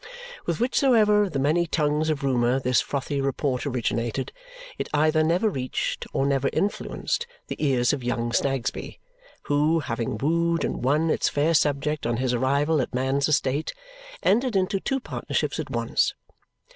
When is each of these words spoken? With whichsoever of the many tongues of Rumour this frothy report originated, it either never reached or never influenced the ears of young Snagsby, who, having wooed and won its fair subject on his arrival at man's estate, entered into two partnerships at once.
With 0.47 0.59
whichsoever 0.59 1.21
of 1.25 1.31
the 1.31 1.37
many 1.37 1.67
tongues 1.67 2.09
of 2.09 2.23
Rumour 2.23 2.59
this 2.59 2.81
frothy 2.81 3.21
report 3.21 3.67
originated, 3.67 4.31
it 4.79 4.89
either 4.95 5.23
never 5.23 5.47
reached 5.47 6.07
or 6.11 6.25
never 6.25 6.49
influenced 6.51 7.27
the 7.49 7.63
ears 7.63 7.93
of 7.93 8.03
young 8.03 8.31
Snagsby, 8.33 8.99
who, 9.43 9.81
having 9.81 10.17
wooed 10.17 10.63
and 10.65 10.83
won 10.83 11.11
its 11.11 11.29
fair 11.29 11.53
subject 11.53 12.07
on 12.07 12.17
his 12.17 12.33
arrival 12.33 12.81
at 12.81 12.95
man's 12.95 13.29
estate, 13.29 13.75
entered 14.23 14.55
into 14.55 14.79
two 14.79 14.99
partnerships 14.99 15.59
at 15.59 15.69
once. 15.69 16.15